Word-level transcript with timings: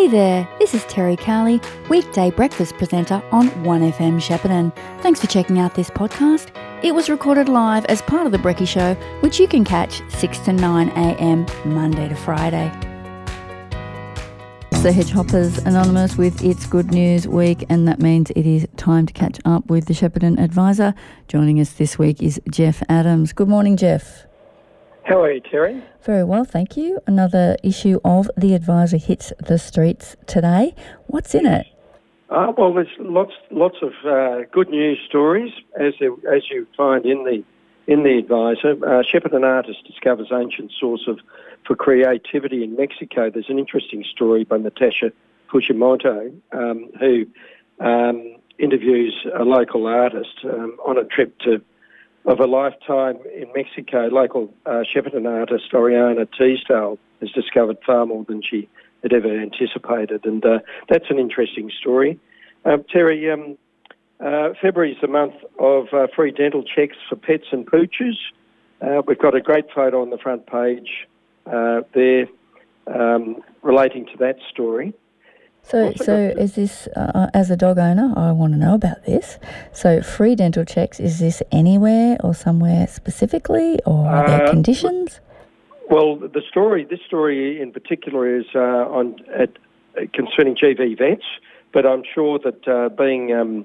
Hey 0.00 0.08
there, 0.08 0.48
this 0.58 0.72
is 0.72 0.82
Terry 0.86 1.14
Carley, 1.14 1.60
weekday 1.90 2.30
breakfast 2.30 2.74
presenter 2.78 3.22
on 3.32 3.50
1FM 3.50 4.18
Shepparton. 4.18 4.74
Thanks 5.02 5.20
for 5.20 5.26
checking 5.26 5.58
out 5.58 5.74
this 5.74 5.90
podcast. 5.90 6.48
It 6.82 6.94
was 6.94 7.10
recorded 7.10 7.50
live 7.50 7.84
as 7.84 8.00
part 8.00 8.24
of 8.24 8.32
The 8.32 8.38
Brecky 8.38 8.66
Show, 8.66 8.94
which 9.20 9.38
you 9.38 9.46
can 9.46 9.62
catch 9.62 10.00
6 10.08 10.38
to 10.38 10.52
9am 10.52 11.66
Monday 11.66 12.08
to 12.08 12.14
Friday. 12.14 12.70
The 14.70 14.90
Hedgehoppers 14.90 15.66
Anonymous 15.66 16.16
with 16.16 16.42
its 16.42 16.64
Good 16.64 16.92
News 16.92 17.28
Week, 17.28 17.66
and 17.68 17.86
that 17.86 18.00
means 18.00 18.30
it 18.30 18.46
is 18.46 18.66
time 18.78 19.04
to 19.04 19.12
catch 19.12 19.38
up 19.44 19.66
with 19.66 19.84
the 19.84 19.92
Shepparton 19.92 20.42
Advisor. 20.42 20.94
Joining 21.28 21.60
us 21.60 21.74
this 21.74 21.98
week 21.98 22.22
is 22.22 22.40
Jeff 22.50 22.82
Adams. 22.88 23.34
Good 23.34 23.48
morning, 23.50 23.76
Jeff. 23.76 24.29
How 25.04 25.22
are 25.22 25.32
you, 25.32 25.40
Terry? 25.40 25.82
Very 26.02 26.24
well, 26.24 26.44
thank 26.44 26.76
you. 26.76 27.00
Another 27.06 27.56
issue 27.62 28.00
of 28.04 28.30
The 28.36 28.54
Advisor 28.54 28.96
hits 28.96 29.32
the 29.38 29.58
streets 29.58 30.16
today. 30.26 30.74
What's 31.06 31.34
in 31.34 31.46
it? 31.46 31.66
Uh, 32.28 32.52
well, 32.56 32.72
there's 32.72 32.88
lots, 32.98 33.32
lots 33.50 33.76
of 33.82 33.92
uh, 34.06 34.46
good 34.52 34.68
news 34.68 34.98
stories, 35.06 35.52
as 35.78 35.94
as 36.32 36.42
you 36.48 36.66
find 36.76 37.04
in 37.04 37.24
the 37.24 37.42
in 37.92 38.04
the 38.04 38.18
Advisor. 38.18 38.70
Uh, 38.70 39.02
Shepparton 39.02 39.42
artist 39.44 39.84
discovers 39.84 40.28
ancient 40.32 40.70
source 40.78 41.08
of 41.08 41.18
for 41.66 41.74
creativity 41.74 42.62
in 42.62 42.76
Mexico. 42.76 43.30
There's 43.30 43.48
an 43.48 43.58
interesting 43.58 44.04
story 44.04 44.44
by 44.44 44.58
Natasha 44.58 45.12
Fujimoto, 45.52 46.32
um, 46.52 46.88
who 47.00 47.26
um, 47.80 48.36
interviews 48.58 49.26
a 49.36 49.42
local 49.42 49.86
artist 49.86 50.44
um, 50.44 50.76
on 50.86 50.98
a 50.98 51.04
trip 51.04 51.36
to 51.40 51.60
of 52.26 52.40
a 52.40 52.46
lifetime 52.46 53.18
in 53.34 53.50
Mexico. 53.54 54.08
Local 54.08 54.52
uh, 54.66 54.82
Shepparton 54.94 55.26
artist 55.26 55.72
Oriana 55.72 56.26
Teasdale 56.26 56.98
has 57.20 57.30
discovered 57.30 57.78
far 57.84 58.06
more 58.06 58.24
than 58.24 58.42
she 58.42 58.68
had 59.02 59.12
ever 59.12 59.28
anticipated, 59.28 60.24
and 60.24 60.44
uh, 60.44 60.58
that's 60.88 61.06
an 61.10 61.18
interesting 61.18 61.70
story. 61.80 62.18
Um, 62.64 62.84
Terry, 62.92 63.30
um, 63.30 63.56
uh, 64.20 64.50
February 64.60 64.92
is 64.92 64.98
the 65.00 65.08
month 65.08 65.34
of 65.58 65.86
uh, 65.92 66.06
free 66.14 66.30
dental 66.30 66.62
checks 66.62 66.96
for 67.08 67.16
pets 67.16 67.46
and 67.52 67.66
pooches. 67.66 68.16
Uh, 68.82 69.02
we've 69.06 69.18
got 69.18 69.34
a 69.34 69.40
great 69.40 69.66
photo 69.74 70.02
on 70.02 70.10
the 70.10 70.18
front 70.18 70.46
page 70.46 71.06
uh, 71.46 71.80
there 71.94 72.26
um, 72.86 73.42
relating 73.62 74.04
to 74.06 74.16
that 74.18 74.36
story. 74.50 74.92
So, 75.62 75.92
so 75.94 76.14
is 76.36 76.54
this 76.54 76.88
uh, 76.96 77.28
as 77.32 77.50
a 77.50 77.56
dog 77.56 77.78
owner? 77.78 78.12
I 78.16 78.32
want 78.32 78.54
to 78.54 78.58
know 78.58 78.74
about 78.74 79.04
this. 79.04 79.38
So, 79.72 80.02
free 80.02 80.34
dental 80.34 80.64
checks 80.64 80.98
is 80.98 81.20
this 81.20 81.42
anywhere 81.52 82.16
or 82.24 82.34
somewhere 82.34 82.86
specifically, 82.88 83.78
or 83.86 84.06
are 84.06 84.26
there 84.26 84.46
uh, 84.46 84.50
conditions? 84.50 85.20
Well, 85.88 86.16
the 86.16 86.42
story, 86.48 86.86
this 86.88 87.00
story 87.06 87.60
in 87.60 87.72
particular, 87.72 88.36
is 88.36 88.46
uh, 88.54 88.58
on 88.58 89.16
at, 89.36 89.50
concerning 90.12 90.56
GV 90.56 90.98
vets, 90.98 91.24
but 91.72 91.86
I'm 91.86 92.02
sure 92.14 92.38
that 92.40 92.66
uh, 92.66 92.88
being 92.88 93.32
um, 93.32 93.64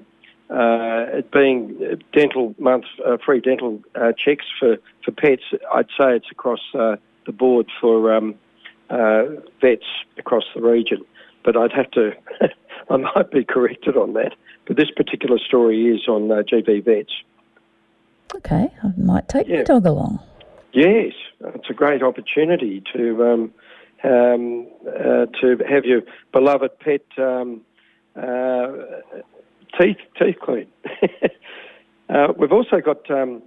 uh, 0.50 1.18
it 1.18 1.30
being 1.32 2.00
dental 2.12 2.54
month, 2.58 2.84
uh, 3.04 3.16
free 3.24 3.40
dental 3.40 3.80
uh, 3.94 4.12
checks 4.12 4.44
for, 4.60 4.76
for 5.04 5.10
pets, 5.10 5.42
I'd 5.74 5.88
say 5.98 6.14
it's 6.16 6.30
across 6.30 6.60
uh, 6.74 6.96
the 7.26 7.32
board 7.32 7.66
for 7.80 8.14
um, 8.14 8.36
uh, 8.88 9.24
vets 9.60 9.86
across 10.18 10.44
the 10.54 10.62
region. 10.62 11.04
But 11.46 11.56
I'd 11.56 11.72
have 11.72 11.90
to, 11.92 12.12
I 12.90 12.96
might 12.96 13.30
be 13.30 13.44
corrected 13.44 13.96
on 13.96 14.12
that. 14.12 14.34
But 14.66 14.76
this 14.76 14.90
particular 14.94 15.38
story 15.38 15.86
is 15.86 16.06
on 16.08 16.30
uh, 16.30 16.42
GV 16.42 16.84
vets. 16.84 17.12
Okay, 18.34 18.70
I 18.82 18.92
might 18.98 19.28
take 19.28 19.46
yeah. 19.46 19.58
my 19.58 19.62
dog 19.62 19.86
along. 19.86 20.18
Yes, 20.72 21.14
it's 21.40 21.70
a 21.70 21.72
great 21.72 22.02
opportunity 22.02 22.82
to 22.92 23.24
um, 23.24 23.54
um, 24.04 24.66
to 25.40 25.56
have 25.66 25.84
your 25.84 26.02
beloved 26.32 26.78
pet 26.80 27.02
um, 27.16 27.62
teeth 29.78 29.98
teeth 30.18 30.36
clean. 30.42 30.66
uh, 32.08 32.32
we've 32.36 32.52
also 32.52 32.80
got 32.80 33.10
um, 33.10 33.42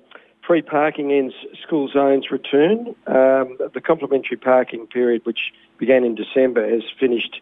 free 0.50 0.64
parking 0.64 1.12
in 1.12 1.32
school 1.62 1.88
zones 1.88 2.32
return. 2.32 2.96
Um, 3.06 3.58
the 3.74 3.82
complementary 3.86 4.38
parking 4.38 4.88
period, 4.88 5.24
which 5.24 5.54
began 5.78 6.04
in 6.04 6.16
December, 6.16 6.68
has 6.68 6.82
finished, 7.00 7.40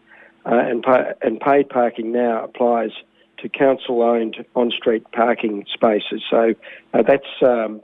uh, 0.50 0.54
and, 0.54 0.82
pa- 0.82 1.12
and 1.22 1.38
paid 1.40 1.68
parking 1.68 2.10
now 2.12 2.44
applies 2.44 2.90
to 3.38 3.48
council-owned 3.48 4.44
on-street 4.56 5.04
parking 5.12 5.64
spaces. 5.72 6.22
So 6.28 6.54
uh, 6.94 7.02
that's 7.02 7.42
um, 7.42 7.82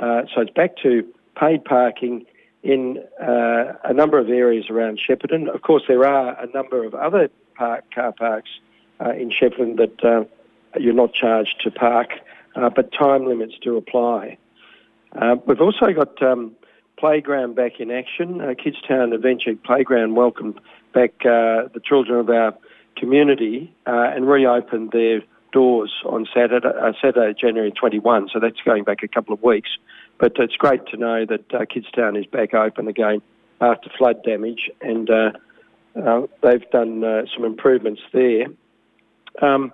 uh, 0.00 0.22
so 0.34 0.42
it's 0.42 0.50
back 0.50 0.76
to 0.82 1.06
paid 1.38 1.64
parking 1.64 2.26
in 2.62 3.02
uh, 3.22 3.72
a 3.84 3.94
number 3.94 4.18
of 4.18 4.28
areas 4.28 4.66
around 4.68 4.98
Shepparton. 4.98 5.48
Of 5.48 5.62
course, 5.62 5.84
there 5.88 6.04
are 6.04 6.38
a 6.38 6.46
number 6.48 6.84
of 6.84 6.94
other 6.94 7.30
park, 7.54 7.84
car 7.94 8.12
parks 8.12 8.50
uh, 9.00 9.12
in 9.12 9.30
Shepparton 9.30 9.76
that 9.76 10.04
uh, 10.04 10.24
you're 10.78 10.92
not 10.92 11.14
charged 11.14 11.60
to 11.62 11.70
park, 11.70 12.10
but 12.54 12.92
time 12.92 13.26
limits 13.26 13.54
do 13.62 13.76
apply. 13.76 14.36
We've 15.46 15.60
also 15.60 15.92
got 15.92 16.22
um, 16.22 16.54
playground 16.98 17.56
back 17.56 17.80
in 17.80 17.90
action. 17.90 18.40
Uh, 18.40 18.54
Kidstown 18.54 19.14
Adventure 19.14 19.56
Playground 19.56 20.14
welcomed 20.14 20.60
back 20.92 21.12
uh, 21.20 21.68
the 21.72 21.80
children 21.84 22.18
of 22.18 22.30
our 22.30 22.54
community 22.96 23.74
uh, 23.86 24.10
and 24.14 24.28
reopened 24.28 24.92
their 24.92 25.22
doors 25.52 25.92
on 26.04 26.26
Saturday, 26.34 26.66
uh, 26.68 26.92
Saturday, 27.00 27.38
January 27.38 27.72
21. 27.72 28.28
So 28.32 28.40
that's 28.40 28.60
going 28.64 28.84
back 28.84 29.02
a 29.02 29.08
couple 29.08 29.34
of 29.34 29.42
weeks. 29.42 29.70
But 30.18 30.32
it's 30.36 30.56
great 30.56 30.86
to 30.88 30.96
know 30.96 31.24
that 31.26 31.54
uh, 31.54 31.64
Kidstown 31.64 32.18
is 32.18 32.26
back 32.26 32.54
open 32.54 32.88
again 32.88 33.22
after 33.60 33.90
flood 33.96 34.22
damage, 34.22 34.70
and 34.80 35.08
they've 36.42 36.70
done 36.70 37.26
some 37.34 37.44
improvements 37.44 38.00
there. 38.12 38.46
Um, 39.42 39.72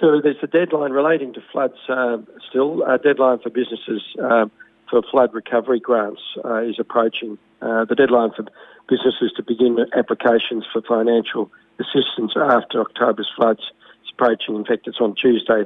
so 0.00 0.20
there's 0.22 0.36
a 0.42 0.46
deadline 0.46 0.92
relating 0.92 1.32
to 1.34 1.40
floods 1.52 1.78
uh, 1.88 2.18
still. 2.48 2.82
A 2.82 2.98
deadline 2.98 3.38
for 3.38 3.48
businesses 3.48 4.02
uh, 4.22 4.46
for 4.90 5.02
flood 5.10 5.34
recovery 5.34 5.80
grants 5.80 6.20
uh, 6.44 6.62
is 6.62 6.76
approaching. 6.78 7.38
Uh, 7.62 7.84
the 7.84 7.94
deadline 7.94 8.30
for 8.36 8.44
businesses 8.88 9.32
to 9.36 9.42
begin 9.42 9.78
applications 9.96 10.64
for 10.72 10.82
financial 10.82 11.50
assistance 11.78 12.32
after 12.36 12.80
October's 12.80 13.30
floods 13.36 13.60
is 13.60 14.12
approaching. 14.12 14.56
In 14.56 14.64
fact, 14.64 14.86
it's 14.86 15.00
on 15.00 15.14
Tuesday, 15.14 15.64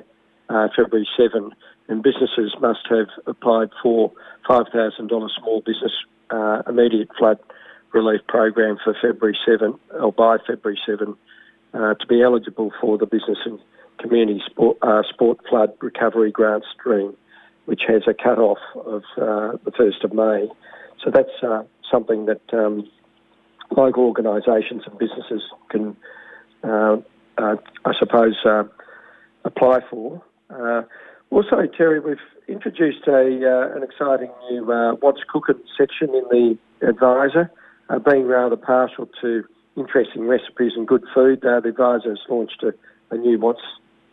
uh, 0.48 0.68
February 0.74 1.08
7, 1.16 1.50
and 1.88 2.02
businesses 2.02 2.54
must 2.60 2.86
have 2.88 3.08
applied 3.26 3.70
for 3.82 4.12
$5,000 4.48 5.30
small 5.38 5.60
business 5.60 5.92
uh, 6.30 6.62
immediate 6.68 7.08
flood 7.18 7.38
relief 7.92 8.20
program 8.28 8.78
for 8.82 8.94
February 9.02 9.36
7 9.44 9.74
or 10.00 10.12
by 10.12 10.38
February 10.46 10.78
7 10.86 11.16
to 11.72 12.06
be 12.08 12.22
eligible 12.22 12.72
for 12.80 12.98
the 12.98 13.06
business 13.06 13.38
and 13.44 13.58
community 14.00 14.42
sport, 14.46 14.78
uh, 14.82 15.02
sport 15.08 15.38
flood 15.48 15.72
recovery 15.80 16.30
grant 16.30 16.64
stream, 16.74 17.14
which 17.70 17.82
has 17.86 18.02
a 18.08 18.12
cut-off 18.12 18.58
of 18.74 19.04
uh, 19.16 19.56
the 19.64 19.70
1st 19.70 20.02
of 20.02 20.12
May. 20.12 20.48
So 21.04 21.12
that's 21.12 21.30
uh, 21.40 21.62
something 21.88 22.26
that 22.26 22.42
um, 22.52 22.90
local 23.70 24.06
organisations 24.06 24.82
and 24.88 24.98
businesses 24.98 25.40
can, 25.68 25.96
uh, 26.64 26.96
uh, 27.38 27.56
I 27.84 27.92
suppose, 27.96 28.34
uh, 28.44 28.64
apply 29.44 29.82
for. 29.88 30.20
also, 31.30 31.66
Terry, 31.78 32.00
we've 32.00 32.16
introduced 32.48 33.06
a, 33.06 33.72
an 33.76 33.84
exciting 33.84 34.32
new 34.50 34.64
What's 34.98 35.20
Cooking 35.28 35.62
section 35.78 36.08
in 36.08 36.24
the 36.28 36.88
Advisor, 36.88 37.52
being 38.04 38.26
rather 38.26 38.56
partial 38.56 39.08
to 39.20 39.44
interesting 39.76 40.26
recipes 40.26 40.72
and 40.74 40.88
good 40.88 41.04
food. 41.14 41.42
the 41.42 41.58
Advisor 41.58 42.08
has 42.08 42.18
launched 42.28 42.64
a, 42.64 42.72
a 43.14 43.16
new 43.16 43.38
What's 43.38 43.62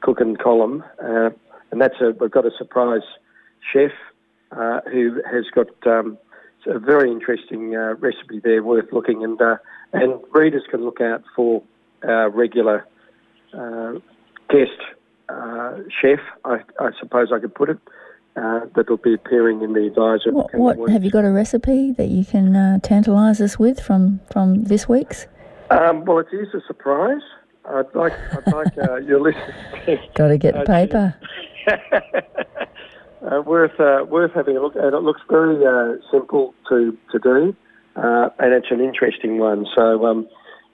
cooking 0.01 0.35
column, 0.35 0.83
uh, 1.03 1.31
and 1.71 1.81
that's 1.81 1.99
a 2.01 2.11
we've 2.19 2.29
got 2.29 2.45
a 2.45 2.51
surprise 2.55 3.01
chef 3.73 3.91
uh, 4.51 4.81
who 4.91 5.21
has 5.29 5.45
got 5.53 5.67
um, 5.85 6.17
a 6.65 6.79
very 6.79 7.11
interesting 7.11 7.75
uh, 7.75 7.95
recipe 7.95 8.39
there 8.43 8.63
worth 8.63 8.91
looking, 8.91 9.23
and 9.23 9.41
uh, 9.41 9.57
and 9.93 10.21
readers 10.31 10.63
can 10.69 10.83
look 10.83 11.01
out 11.01 11.23
for 11.35 11.63
our 12.03 12.29
regular 12.29 12.85
uh, 13.53 13.93
guest 14.49 14.79
uh, 15.29 15.77
chef. 16.01 16.19
I, 16.45 16.59
I, 16.79 16.91
suppose 16.99 17.31
I 17.33 17.39
could 17.39 17.55
put 17.55 17.69
it. 17.69 17.79
that'll 18.35 18.97
be 18.97 19.13
appearing 19.13 19.61
in 19.61 19.73
the 19.73 19.87
advisor. 19.87 20.31
What, 20.31 20.53
what 20.55 20.89
have 20.89 21.03
you 21.03 21.11
got 21.11 21.25
a 21.25 21.31
recipe 21.31 21.91
that 21.93 22.07
you 22.07 22.25
can 22.25 22.79
tantalise 22.81 23.41
us 23.41 23.57
with 23.57 23.79
from 23.79 24.19
from 24.31 24.65
this 24.65 24.87
week's? 24.87 25.27
Um, 25.69 26.05
well, 26.05 26.19
it 26.19 26.27
is 26.31 26.53
a 26.53 26.61
surprise. 26.65 27.21
I'd 27.69 27.93
like, 27.93 28.13
I'd 28.31 28.53
like 28.53 28.77
uh, 28.77 28.95
your 28.97 29.19
listeners. 29.27 29.99
Got 30.15 30.29
to 30.29 30.37
get 30.37 30.53
the 30.53 30.61
uh, 30.61 30.65
paper. 30.65 31.15
uh, 33.21 33.41
worth, 33.41 33.79
uh, 33.79 34.05
worth 34.05 34.31
having 34.33 34.57
a 34.57 34.61
look 34.61 34.75
at. 34.75 34.93
It 34.93 35.03
looks 35.03 35.21
very 35.29 35.65
uh, 35.65 35.97
simple 36.11 36.53
to 36.69 36.97
to 37.11 37.19
do, 37.19 37.55
uh, 37.95 38.29
and 38.39 38.53
it's 38.53 38.71
an 38.71 38.81
interesting 38.81 39.39
one. 39.39 39.65
So, 39.75 40.05
um, 40.05 40.27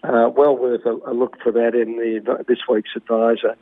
well 0.03 0.57
worth 0.57 0.85
a, 0.85 0.97
a, 1.09 1.13
look 1.13 1.37
for 1.41 1.51
that 1.51 1.75
in 1.75 1.97
the 1.97 2.43
this 2.47 2.59
week's 2.69 2.91
advisor. 2.95 3.55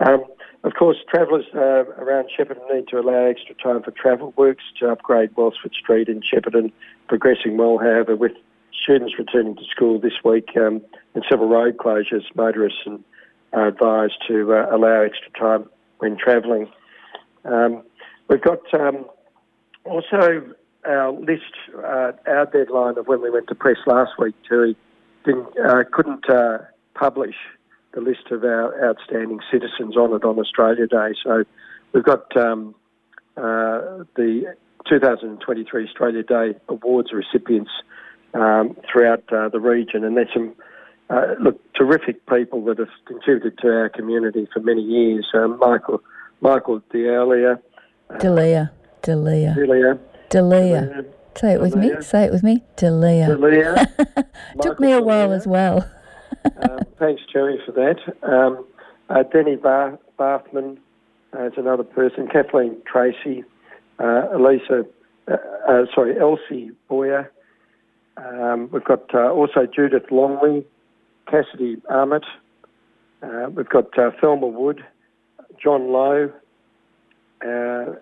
Um, 0.00 0.24
of 0.62 0.74
course, 0.74 0.98
travellers 1.08 1.46
around 1.54 2.28
Shepparton 2.36 2.74
need 2.74 2.88
to 2.88 3.00
allow 3.00 3.24
extra 3.24 3.54
time 3.54 3.82
for 3.82 3.92
travel 3.92 4.34
works 4.36 4.64
to 4.78 4.90
upgrade 4.90 5.34
Welsford 5.36 5.72
Street 5.72 6.08
in 6.08 6.20
Shepparton, 6.20 6.70
progressing 7.08 7.56
well, 7.56 7.78
however, 7.78 8.14
with 8.14 8.32
students 8.82 9.14
returning 9.18 9.56
to 9.56 9.64
school 9.64 9.98
this 9.98 10.12
week 10.24 10.50
um, 10.56 10.82
and 11.14 11.24
several 11.28 11.48
road 11.48 11.76
closures, 11.78 12.24
motorists 12.34 12.86
are 13.52 13.68
advised 13.68 14.14
to 14.28 14.52
uh, 14.52 14.74
allow 14.74 15.02
extra 15.02 15.30
time 15.38 15.68
when 15.98 16.16
travelling. 16.16 16.68
Um, 17.44 17.82
we've 18.30 18.40
got 18.40 18.62
um, 18.72 19.04
also 19.84 20.54
our 20.86 21.12
list, 21.12 21.52
uh, 21.76 22.12
our 22.26 22.46
deadline 22.46 22.96
of 22.96 23.06
when 23.06 23.20
we 23.20 23.30
went 23.30 23.48
to 23.48 23.54
press 23.54 23.76
last 23.86 24.12
week, 24.18 24.34
Terry, 24.48 24.76
uh, 25.28 25.82
couldn't 25.92 26.30
uh, 26.30 26.58
publish 26.94 27.34
the 27.92 28.00
list 28.00 28.30
of 28.30 28.44
our 28.44 28.88
outstanding 28.88 29.40
citizens 29.50 29.96
honoured 29.96 30.24
on 30.24 30.38
Australia 30.38 30.86
Day. 30.86 31.12
So 31.22 31.44
we've 31.92 32.04
got 32.04 32.34
um, 32.36 32.74
uh, 33.36 34.04
the 34.16 34.54
2023 34.88 35.86
Australia 35.86 36.22
Day 36.22 36.54
Awards 36.68 37.10
recipients 37.12 37.70
um, 38.32 38.76
throughout 38.90 39.24
uh, 39.32 39.48
the 39.48 39.60
region, 39.60 40.04
and 40.04 40.16
there's 40.16 40.32
some 40.32 40.54
uh, 41.10 41.34
look 41.40 41.60
terrific 41.74 42.24
people 42.26 42.64
that 42.64 42.78
have 42.78 42.88
contributed 43.06 43.58
to 43.58 43.68
our 43.68 43.88
community 43.88 44.48
for 44.52 44.60
many 44.60 44.80
years. 44.80 45.26
Um, 45.34 45.58
Michael 45.58 46.00
Michael 46.40 46.80
D'Elia, 46.90 47.60
D'Elia, 48.18 48.72
D'Elia, 49.02 49.54
D'Elia, 49.54 49.98
D'Elia. 50.28 51.04
Say 51.36 51.52
it 51.54 51.60
with 51.60 51.76
me. 51.76 51.92
Say 52.00 52.24
it 52.24 52.32
with 52.32 52.42
me. 52.42 52.62
D'Elia. 52.76 53.26
D'Elia. 53.28 53.86
Took 54.62 54.80
me 54.80 54.92
a 54.92 55.00
while 55.00 55.32
as 55.32 55.46
well. 55.46 55.88
um, 56.62 56.80
thanks, 56.98 57.22
Jerry, 57.32 57.58
for 57.64 57.72
that. 57.72 57.98
Um, 58.22 58.66
uh, 59.08 59.22
Denny 59.32 59.56
Bar- 59.56 59.98
Bathman 60.18 60.78
uh, 61.34 61.46
is 61.46 61.52
another 61.56 61.84
person. 61.84 62.28
Kathleen 62.28 62.76
Tracy, 62.84 63.44
uh, 63.98 64.28
Elisa, 64.34 64.84
uh, 65.28 65.36
uh, 65.68 65.84
sorry, 65.94 66.18
Elsie 66.20 66.72
Boyer. 66.88 67.30
Um, 68.16 68.68
we've 68.72 68.84
got 68.84 69.14
uh, 69.14 69.30
also 69.30 69.66
Judith 69.66 70.10
Longley, 70.10 70.66
Cassidy 71.30 71.76
Armit. 71.88 72.24
we've 73.54 73.68
got 73.68 73.94
Thelma 73.94 74.46
Wood, 74.46 74.84
John 75.62 75.92
Lowe. 75.92 76.30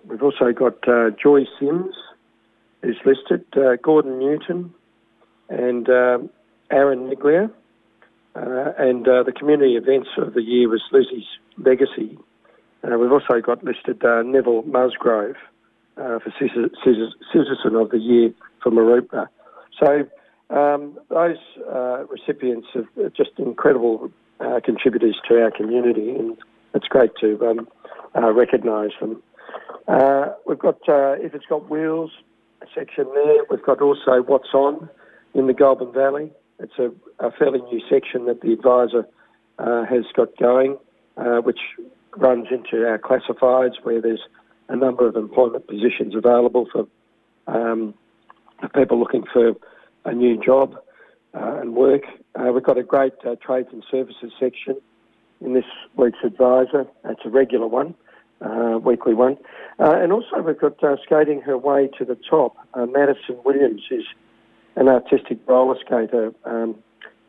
We've 0.08 0.22
also 0.22 0.52
got 0.52 0.82
Joy 1.22 1.44
Sims, 1.58 1.94
who's 2.82 2.98
listed, 3.04 3.44
Gordon 3.82 4.18
Newton, 4.18 4.74
and 5.48 5.88
um, 5.88 6.30
Aaron 6.70 7.10
Niglia. 7.10 7.50
Uh, 8.36 8.72
and 8.78 9.08
uh, 9.08 9.22
the 9.24 9.32
community 9.32 9.74
events 9.74 10.10
of 10.16 10.34
the 10.34 10.42
year 10.42 10.68
was 10.68 10.82
Lizzie's 10.92 11.26
Legacy. 11.56 12.16
Uh, 12.84 12.96
we've 12.96 13.10
also 13.10 13.40
got 13.40 13.64
listed 13.64 14.00
Neville 14.02 14.62
Musgrove 14.62 15.36
for 15.96 16.32
Citizen 16.38 17.74
of 17.74 17.90
the 17.90 17.98
Year 17.98 18.30
for 18.62 18.70
Mooroopna. 18.70 19.26
So 19.82 20.06
um, 20.56 20.96
those 21.08 21.38
recipients 22.08 22.68
are 22.76 23.10
just 23.10 23.30
incredible 23.38 24.10
contributors 24.64 25.16
to 25.28 25.42
our 25.42 25.50
community, 25.50 26.10
and 26.10 26.36
it's 26.74 26.86
great 26.86 27.10
to 27.20 27.44
um, 27.44 27.68
recognise 28.14 28.90
them. 29.00 29.20
We've 30.46 30.58
got 30.58 30.78
If 30.86 31.34
It's 31.34 31.46
Got 31.46 31.68
Wheels, 31.70 32.10
a 32.62 32.66
section 32.74 33.06
there. 33.14 33.44
We've 33.50 33.62
got 33.62 33.80
also 33.80 34.22
What's 34.22 34.52
On 34.54 34.88
in 35.34 35.46
the 35.46 35.54
Goulburn 35.54 35.92
Valley. 35.92 36.30
It's 36.58 36.78
a, 36.78 36.90
a 37.24 37.30
fairly 37.30 37.60
new 37.62 37.80
section 37.88 38.26
that 38.26 38.40
the 38.40 38.52
advisor 38.52 39.06
uh, 39.58 39.84
has 39.84 40.04
got 40.14 40.36
going, 40.38 40.76
uh, 41.16 41.38
which 41.38 41.60
runs 42.16 42.48
into 42.50 42.86
our 42.86 42.98
classifieds 42.98 43.82
where 43.82 44.00
there's 44.00 44.22
a 44.68 44.76
number 44.76 45.06
of 45.06 45.16
employment 45.16 45.66
positions 45.66 46.14
available 46.14 46.66
for, 46.72 46.86
um, 47.46 47.94
for 48.60 48.68
people 48.68 48.98
looking 48.98 49.24
for 49.32 49.52
a 50.04 50.12
new 50.12 50.40
job 50.42 50.76
uh, 51.34 51.60
and 51.60 51.74
work. 51.74 52.02
Uh, 52.34 52.52
we've 52.52 52.64
got 52.64 52.78
a 52.78 52.82
great 52.82 53.12
uh, 53.24 53.36
trades 53.36 53.68
and 53.72 53.84
services 53.90 54.32
section 54.38 54.76
in 55.40 55.54
this 55.54 55.64
week's 55.96 56.18
advisor. 56.24 56.86
It's 57.04 57.20
a 57.24 57.30
regular 57.30 57.66
one, 57.66 57.94
uh, 58.40 58.78
weekly 58.78 59.14
one. 59.14 59.36
and 59.78 60.12
also 60.12 60.40
we've 60.44 60.58
got 60.58 60.76
skating 61.02 61.40
her 61.40 61.58
way 61.58 61.88
to 61.98 62.04
the 62.04 62.16
top. 62.28 62.56
Madison 62.76 63.38
Williams 63.44 63.82
is 63.90 64.04
an 64.78 64.88
artistic 64.88 65.38
roller 65.46 65.76
skater, 65.84 66.32
um, 66.44 66.76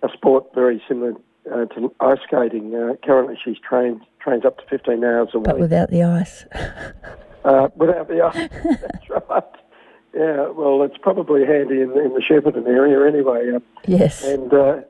a 0.03 0.09
sport 0.13 0.45
very 0.53 0.81
similar 0.87 1.13
uh, 1.51 1.65
to 1.65 1.93
ice 1.99 2.19
skating. 2.25 2.75
Uh, 2.75 2.93
currently, 3.03 3.37
she's 3.43 3.57
trained 3.57 4.01
trains 4.19 4.45
up 4.45 4.57
to 4.57 4.63
15 4.69 5.03
hours 5.03 5.29
a 5.33 5.39
week. 5.39 5.45
But 5.45 5.59
without 5.59 5.89
the 5.89 6.03
ice. 6.03 6.45
uh, 7.45 7.69
without 7.75 8.07
the 8.07 8.21
ice, 8.21 8.49
that's 8.81 9.09
right. 9.09 9.43
Yeah, 10.13 10.49
well, 10.49 10.83
it's 10.83 10.97
probably 11.01 11.45
handy 11.45 11.81
in, 11.81 11.91
in 11.91 12.13
the 12.13 12.23
Shepparton 12.27 12.67
area 12.67 13.07
anyway. 13.07 13.55
Uh, 13.55 13.59
yes. 13.87 14.23
And 14.23 14.53
uh, 14.53 14.81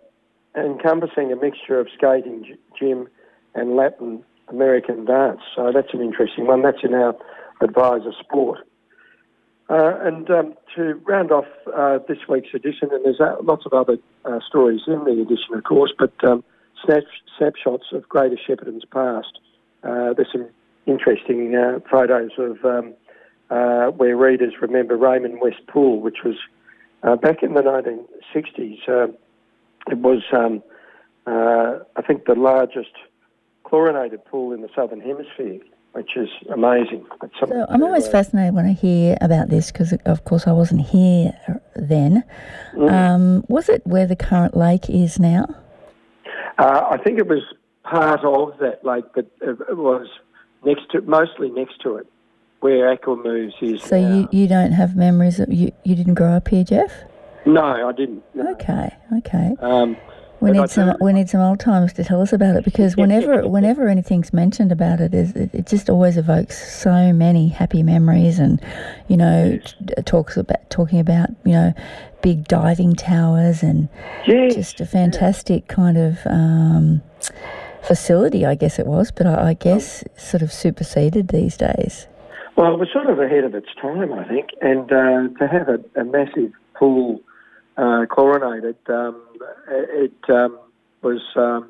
encompassing 0.56 1.32
a 1.32 1.36
mixture 1.36 1.80
of 1.80 1.88
skating, 1.96 2.58
gym, 2.78 3.08
and 3.54 3.76
Latin 3.76 4.24
American 4.50 5.06
dance. 5.06 5.42
So 5.56 5.72
that's 5.74 5.94
an 5.94 6.02
interesting 6.02 6.48
one. 6.48 6.62
That's 6.62 6.84
in 6.84 6.94
our 6.94 7.16
advisor 7.62 8.12
sport. 8.20 8.60
Uh, 9.70 9.94
and 10.02 10.32
um, 10.32 10.54
to 10.76 10.96
round 11.06 11.32
off 11.32 11.46
uh, 11.76 12.00
this 12.08 12.18
week's 12.28 12.56
edition, 12.56 12.90
and 12.92 13.06
there's 13.06 13.20
uh, 13.20 13.36
lots 13.44 13.68
of 13.68 13.74
other 13.74 13.98
uh, 14.26 14.40
stories 14.48 14.82
in 14.88 15.04
the 15.04 15.22
edition, 15.22 15.54
of 15.54 15.64
course, 15.64 15.94
but 15.98 16.12
um, 16.24 16.44
snap- 16.84 17.04
snapshots 17.38 17.86
of 17.92 18.10
Greater 18.10 18.36
Shepparton's 18.36 18.86
past. 18.86 19.40
Uh, 19.84 20.14
there's 20.14 20.32
some 20.32 20.50
interesting 20.88 21.56
uh, 21.56 21.80
photos 21.90 22.32
of 22.40 22.66
um, 22.66 22.96
where 23.98 24.18
readers 24.18 24.54
remember 24.60 24.98
Raymond 24.98 25.40
West 25.40 25.62
Pool, 25.68 26.02
which 26.02 26.24
was 26.26 26.36
back 27.22 27.44
in 27.44 27.54
the 27.54 27.62
1960s. 27.62 29.14
it 29.88 29.98
was, 30.00 30.24
um, 30.34 30.64
I 31.28 32.02
think, 32.08 32.26
the 32.26 32.34
largest 32.34 32.92
chlorinated 33.70 34.26
pool 34.26 34.54
in 34.54 34.62
the 34.62 34.70
Southern 34.76 35.02
Hemisphere 35.02 35.60
which 35.94 36.16
is 36.16 36.30
amazing. 36.54 37.06
So 37.40 37.66
I'm 37.68 37.84
always 37.84 38.08
uh, 38.08 38.12
fascinated 38.12 38.54
when 38.54 38.66
I 38.66 38.74
hear 38.74 39.18
about 39.22 39.50
this 39.50 39.72
because, 39.72 39.94
of 40.06 40.24
course, 40.24 40.46
I 40.48 40.52
wasn't 40.52 40.82
here 40.82 41.34
then. 41.76 42.24
Mm. 42.76 42.92
Um, 42.92 43.46
was 43.48 43.70
it 43.70 43.86
where 43.86 44.06
the 44.06 44.16
current 44.16 44.56
lake 44.56 44.90
is 44.90 45.20
now? 45.20 45.48
Uh, 46.58 46.88
I 46.92 46.98
think 46.98 47.18
it 47.18 47.28
was 47.28 47.42
part 47.84 48.24
of 48.24 48.58
that 48.60 48.86
lake, 48.86 49.06
but 49.16 49.26
it 49.42 49.78
was 49.78 50.08
next 50.64 50.92
to, 50.92 51.02
mostly 51.02 51.50
next 51.50 51.82
to 51.82 51.96
it, 51.96 52.08
where 52.60 52.96
Aquamoves 52.96 53.54
is. 53.62 53.82
So 53.82 54.00
now. 54.00 54.16
you, 54.16 54.30
you 54.32 54.48
don't 54.48 54.74
have 54.74 54.96
memories 54.96 55.40
of 55.40 55.52
you? 55.52 55.72
You 55.84 55.96
didn't 55.96 56.16
grow 56.16 56.34
up 56.34 56.50
here, 56.50 56.64
Jeff? 56.64 56.92
No, 57.46 57.88
I 57.88 57.92
didn't. 57.94 58.24
No. 58.36 58.52
Okay, 58.52 58.96
okay. 59.18 59.56
Um, 59.60 59.98
we 60.42 60.52
need 60.52 60.70
some. 60.70 60.96
We 61.02 61.14
need 61.14 61.30
some 61.30 61.42
old 61.42 61.60
timers 61.60 61.94
to 61.94 62.04
tell 62.04 62.22
us 62.22 62.32
about 62.32 62.56
it 62.56 62.64
because 62.64 62.96
whenever, 62.96 63.48
whenever 63.48 63.90
anything's 63.90 64.32
mentioned 64.32 64.72
about 64.72 65.02
it, 65.02 65.14
is 65.14 65.36
it, 65.36 65.54
it, 65.54 65.68
just 65.68 65.90
always 65.90 66.18
evokes 66.18 66.58
so 66.82 67.12
many 67.12 67.50
happy 67.50 67.84
memories, 67.84 68.40
and 68.40 68.62
you 69.08 69.18
know, 69.18 69.60
yes. 69.60 70.06
talks 70.06 70.38
about 70.38 70.70
talking 70.70 71.00
about 71.00 71.30
you 71.44 71.52
know, 71.52 71.74
big 72.22 72.48
diving 72.48 72.96
towers 72.96 73.64
and 73.64 73.90
yes. 74.26 74.56
just 74.56 74.80
a 74.80 74.86
fantastic 74.86 75.66
yes. 75.68 75.76
kind 75.76 75.98
of 75.98 76.20
um, 76.26 77.02
facility. 77.82 78.46
I 78.46 78.56
guess 78.56 78.80
it 78.80 78.88
was, 78.88 79.12
but 79.12 79.28
I, 79.28 79.50
I 79.50 79.54
guess 79.54 80.04
oh. 80.08 80.12
sort 80.18 80.42
of 80.42 80.54
superseded 80.54 81.30
these 81.30 81.58
days. 81.58 82.08
Well, 82.56 82.74
it 82.74 82.80
was 82.80 82.90
sort 82.92 83.10
of 83.10 83.20
ahead 83.20 83.44
of 83.44 83.56
its 83.56 83.70
time, 83.82 84.12
I 84.14 84.26
think, 84.26 84.50
and 84.62 84.92
uh, 84.92 85.40
to 85.40 85.48
have 85.48 85.70
a, 85.70 85.80
a 86.00 86.04
massive 86.04 86.52
pool 86.76 87.22
uh, 87.80 88.06
chlorinated, 88.08 88.76
um, 88.90 89.22
it 89.70 90.14
um, 90.30 90.60
was 91.02 91.22
um, 91.36 91.70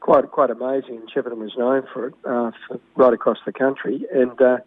quite 0.00 0.30
quite 0.30 0.50
amazing. 0.50 0.96
And 0.96 1.10
Shepparton 1.10 1.38
was 1.38 1.52
known 1.56 1.84
for 1.92 2.08
it 2.08 2.14
uh, 2.24 2.50
for 2.68 2.80
right 2.96 3.12
across 3.14 3.38
the 3.46 3.52
country, 3.52 4.04
and 4.12 4.40
uh, 4.40 4.58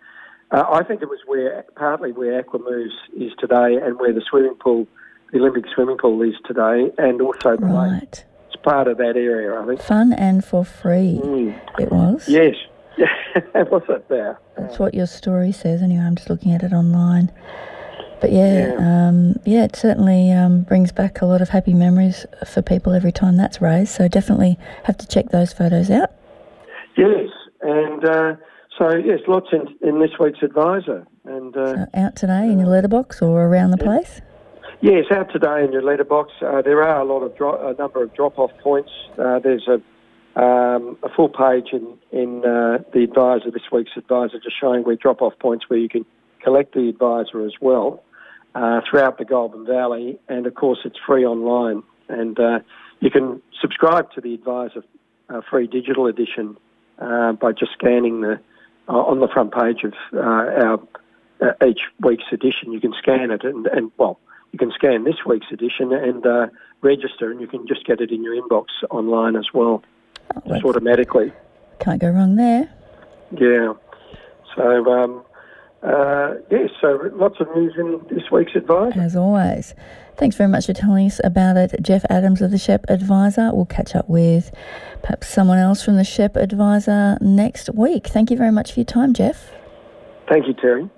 uh, 0.51 0.65
I 0.71 0.83
think 0.83 1.01
it 1.01 1.09
was 1.09 1.19
where 1.27 1.63
partly 1.75 2.11
where 2.11 2.41
Aquamoves 2.43 2.95
is 3.15 3.31
today, 3.39 3.75
and 3.81 3.99
where 3.99 4.13
the 4.13 4.21
swimming 4.29 4.55
pool, 4.55 4.87
the 5.31 5.39
Olympic 5.39 5.65
swimming 5.73 5.97
pool, 5.97 6.21
is 6.23 6.35
today, 6.45 6.91
and 6.97 7.21
also 7.21 7.55
the 7.55 7.65
right. 7.65 7.99
lake. 8.01 8.23
It's 8.47 8.55
part 8.63 8.87
of 8.87 8.97
that 8.97 9.15
area, 9.15 9.59
I 9.61 9.65
think. 9.67 9.81
Fun 9.81 10.11
and 10.13 10.43
for 10.43 10.65
free. 10.65 11.21
Mm. 11.23 11.79
It 11.79 11.91
was. 11.91 12.27
Yes. 12.27 12.55
Was 13.53 13.83
it 13.87 14.09
there? 14.09 14.39
That's 14.57 14.79
what 14.79 14.93
your 14.93 15.05
story 15.05 15.53
says. 15.53 15.81
Anyway, 15.81 16.01
I'm 16.01 16.15
just 16.15 16.29
looking 16.29 16.51
at 16.51 16.63
it 16.63 16.73
online. 16.73 17.31
But 18.21 18.31
yeah, 18.31 18.75
yeah, 18.75 19.07
um, 19.07 19.35
yeah 19.45 19.63
it 19.63 19.75
certainly 19.75 20.31
um, 20.31 20.63
brings 20.63 20.91
back 20.91 21.21
a 21.21 21.25
lot 21.25 21.41
of 21.41 21.49
happy 21.49 21.73
memories 21.73 22.25
for 22.45 22.61
people 22.61 22.93
every 22.93 23.11
time 23.11 23.37
that's 23.37 23.61
raised. 23.61 23.91
So 23.91 24.07
definitely 24.07 24.57
have 24.83 24.97
to 24.97 25.07
check 25.07 25.29
those 25.29 25.53
photos 25.53 25.89
out. 25.89 26.11
Yes, 26.97 27.29
and 27.61 28.03
uh, 28.05 28.35
so 28.77 28.95
yes, 28.95 29.19
lots 29.27 29.47
in, 29.51 29.67
in 29.87 29.99
this 29.99 30.11
week's 30.19 30.43
advisor. 30.43 31.05
And 31.25 31.55
uh, 31.55 31.73
so 31.73 31.85
out 31.93 32.15
today 32.15 32.51
in 32.51 32.59
your 32.59 32.67
letterbox 32.67 33.21
or 33.21 33.45
around 33.45 33.71
the 33.71 33.77
yeah. 33.79 33.85
place. 33.85 34.21
Yes, 34.81 35.05
out 35.11 35.31
today 35.31 35.63
in 35.63 35.71
your 35.71 35.81
letterbox. 35.81 36.31
Uh, 36.41 36.61
there 36.61 36.81
are 36.83 37.01
a 37.01 37.05
lot 37.05 37.21
of 37.21 37.35
dro- 37.37 37.69
a 37.69 37.73
number 37.73 38.01
of 38.01 38.13
drop-off 38.13 38.51
points. 38.61 38.91
Uh, 39.17 39.39
there's 39.39 39.67
a 39.67 39.81
um, 40.39 40.97
a 41.03 41.09
full 41.09 41.27
page 41.27 41.73
in 41.73 41.97
in 42.11 42.45
uh, 42.45 42.77
the 42.93 43.03
advisor 43.03 43.51
this 43.51 43.69
week's 43.71 43.91
advisor, 43.97 44.39
just 44.39 44.59
showing 44.59 44.83
where 44.83 44.95
drop-off 44.95 45.33
points 45.39 45.65
where 45.69 45.79
you 45.79 45.89
can 45.89 46.05
collect 46.41 46.73
the 46.73 46.87
advisor 46.87 47.45
as 47.45 47.53
well. 47.59 48.03
Uh, 48.55 48.81
throughout 48.89 49.17
the 49.17 49.25
Goulburn 49.25 49.65
Valley, 49.65 50.19
and 50.27 50.45
of 50.45 50.55
course 50.55 50.79
it's 50.85 50.97
free 51.05 51.25
online. 51.25 51.83
And 52.07 52.39
uh, 52.39 52.59
you 52.99 53.11
can 53.11 53.41
subscribe 53.61 54.11
to 54.13 54.21
the 54.21 54.33
Advisor 54.33 54.83
uh, 55.29 55.41
free 55.49 55.67
digital 55.67 56.07
edition 56.07 56.57
uh, 56.99 57.33
by 57.33 57.51
just 57.51 57.71
scanning 57.73 58.21
the 58.21 58.39
uh, 58.87 58.93
on 58.93 59.19
the 59.19 59.27
front 59.27 59.53
page 59.53 59.83
of 59.83 59.93
uh, 60.13 60.17
our 60.19 60.79
each 61.65 61.81
week's 62.01 62.25
edition. 62.31 62.71
You 62.71 62.81
can 62.81 62.93
scan 62.97 63.31
it, 63.31 63.43
and, 63.43 63.67
and 63.67 63.91
well, 63.97 64.19
you 64.51 64.59
can 64.59 64.71
scan 64.71 65.03
this 65.03 65.17
week's 65.25 65.47
edition 65.51 65.93
and 65.93 66.25
register, 66.81 67.31
and 67.31 67.39
you 67.39 67.47
can 67.47 67.67
just 67.67 67.85
get 67.85 68.01
it 68.01 68.11
in 68.11 68.23
your 68.23 68.35
inbox 68.35 68.65
online 68.89 69.35
as 69.35 69.45
well, 69.53 69.83
oh, 70.35 70.41
just 70.47 70.65
automatically. 70.65 71.31
Can't 71.79 72.01
go 72.01 72.09
wrong 72.09 72.35
there. 72.35 72.73
Yeah. 73.31 73.73
So 74.55 74.91
um, 74.91 75.23
uh, 75.81 76.33
yeah, 76.51 76.67
so 76.81 77.09
lots 77.13 77.39
of 77.39 77.47
news 77.55 77.73
in 77.77 78.01
this 78.09 78.29
week's 78.31 78.55
Advisor. 78.55 78.99
As 78.99 79.15
always. 79.15 79.73
Thanks 80.17 80.35
very 80.35 80.49
much 80.49 80.65
for 80.65 80.73
telling 80.73 81.07
us 81.07 81.21
about 81.23 81.55
it, 81.55 81.73
Jeff 81.81 82.03
Adams 82.09 82.41
of 82.41 82.51
the 82.51 82.57
SHEP 82.57 82.85
Advisor. 82.89 83.51
We'll 83.53 83.65
catch 83.65 83.95
up 83.95 84.09
with 84.09 84.51
perhaps 85.01 85.29
someone 85.29 85.57
else 85.57 85.81
from 85.81 85.95
the 85.95 86.03
SHEP 86.03 86.35
Advisor 86.35 87.17
next 87.21 87.69
week. 87.73 88.07
Thank 88.07 88.29
you 88.29 88.35
very 88.35 88.51
much 88.51 88.73
for 88.73 88.81
your 88.81 88.85
time, 88.85 89.13
Jeff. 89.13 89.51
Thank 90.27 90.47
you, 90.47 90.53
Terry. 90.53 90.89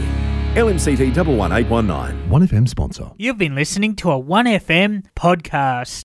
LMCT 0.55 1.17
11819. 1.17 2.29
1FM 2.29 2.69
sponsor. 2.69 3.11
You've 3.17 3.39
been 3.39 3.55
listening 3.55 3.97
to 3.97 4.11
a 4.11 4.23
1FM 4.23 5.05
podcast. 5.17 6.01